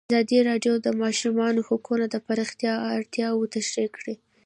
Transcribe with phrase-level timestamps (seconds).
[0.09, 4.15] ازادي راډیو د د ماشومانو حقونه د پراختیا اړتیاوې تشریح کړي.